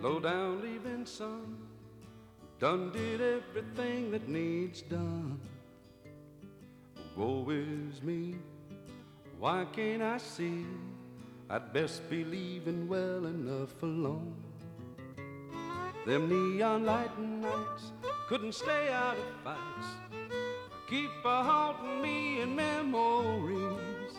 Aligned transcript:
low 0.00 0.18
down 0.18 0.62
leaving 0.62 1.04
son. 1.04 1.58
Done 2.58 2.90
did 2.92 3.20
everything 3.20 4.10
that 4.10 4.28
needs 4.28 4.82
done. 4.82 5.40
Woe 7.16 7.46
is 7.50 8.02
me, 8.02 8.36
why 9.38 9.66
can't 9.72 10.02
I 10.02 10.18
see? 10.18 10.66
I'd 11.48 11.72
best 11.72 12.08
be 12.08 12.24
leaving 12.24 12.88
well 12.88 13.26
enough 13.26 13.82
alone. 13.82 14.34
Them 16.06 16.28
neon 16.28 16.84
light 16.84 17.18
nights 17.18 17.92
couldn't 18.28 18.54
stay 18.54 18.90
out 18.90 19.16
of 19.16 19.24
fights. 19.42 19.88
Keep 20.88 21.10
a 21.24 21.42
haunting 21.42 22.02
me 22.02 22.40
in 22.40 22.54
memories. 22.54 24.12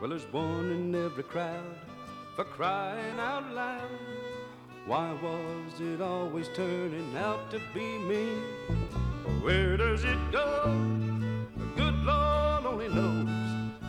Well, 0.00 0.10
there's 0.10 0.32
one 0.32 0.70
in 0.70 0.94
every 0.94 1.24
crowd 1.24 1.76
for 2.36 2.44
crying 2.44 3.18
out 3.18 3.52
loud. 3.52 4.37
Why 4.88 5.12
was 5.22 5.80
it 5.82 6.00
always 6.00 6.48
turning 6.54 7.14
out 7.18 7.50
to 7.50 7.60
be 7.74 7.98
me? 7.98 8.38
Where 9.42 9.76
does 9.76 10.02
it 10.02 10.16
go? 10.32 10.62
The 11.58 11.66
good 11.76 11.94
Lord 12.04 12.64
only 12.64 12.88
knows. 12.88 13.28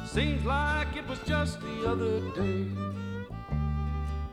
Seems 0.06 0.44
like 0.44 0.94
it 0.98 1.08
was 1.08 1.20
just 1.20 1.62
the 1.62 1.90
other 1.90 2.20
day. 2.32 2.68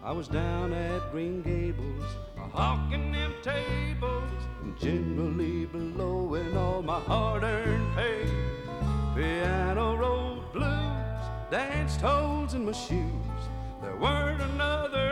I 0.02 0.10
was 0.10 0.26
down 0.26 0.72
at 0.72 1.12
Green 1.12 1.40
Gables, 1.40 2.02
hawking 2.36 3.12
them 3.12 3.32
tables, 3.44 4.42
and 4.60 4.76
generally 4.76 5.66
blowing 5.66 6.56
all 6.56 6.82
my 6.82 6.98
hard-earned 6.98 7.94
pay. 7.94 8.28
Piano 9.14 9.94
rolled 9.96 10.52
blues, 10.52 11.26
danced 11.48 12.00
holes 12.00 12.54
in 12.54 12.66
my 12.66 12.72
shoes. 12.72 13.42
There 13.82 13.96
weren't 13.98 14.42
another 14.42 15.05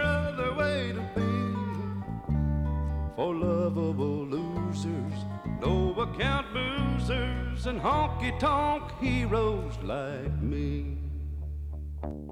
For 3.25 3.34
lovable 3.34 4.27
losers, 4.27 5.25
no 5.62 5.94
account 5.98 6.47
boozers, 6.53 7.64
and 7.64 7.81
honky 7.81 8.39
tonk 8.39 8.92
heroes 9.00 9.78
like 9.83 10.42
me. 10.42 10.98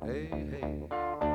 Hey, 0.05 0.29
hey. 0.51 1.32